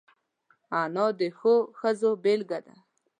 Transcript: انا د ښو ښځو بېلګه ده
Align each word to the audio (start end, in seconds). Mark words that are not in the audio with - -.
انا 0.81 1.05
د 1.19 1.21
ښو 1.37 1.55
ښځو 1.79 2.11
بېلګه 2.23 2.59
ده 2.65 2.75